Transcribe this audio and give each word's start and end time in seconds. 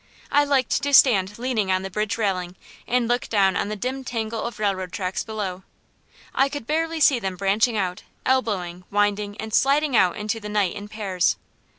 I 0.31 0.45
liked 0.45 0.81
to 0.81 0.93
stand 0.95 1.37
leaning 1.37 1.71
on 1.71 1.83
the 1.83 1.91
bridge 1.91 2.17
railing, 2.17 2.55
and 2.87 3.07
look 3.07 3.29
down 3.29 3.55
on 3.55 3.69
the 3.69 3.75
dim 3.75 4.03
tangle 4.03 4.43
of 4.45 4.57
railroad 4.57 4.91
tracks 4.91 5.23
below. 5.23 5.61
I 6.33 6.49
could 6.49 6.65
barely 6.65 6.99
see 6.99 7.19
them 7.19 7.35
branching 7.35 7.77
out, 7.77 8.01
elbowing, 8.25 8.83
winding, 8.89 9.37
and 9.39 9.53
sliding 9.53 9.95
out 9.95 10.17
into 10.17 10.39
the 10.39 10.49
night 10.49 10.75
in 10.75 10.87
pairs. 10.87 11.37